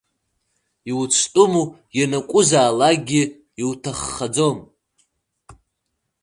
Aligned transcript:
Иуцәтәыму 0.89 1.65
ианакәзаалакгьы 1.99 3.23
иуҭаххаӡом. 3.61 4.57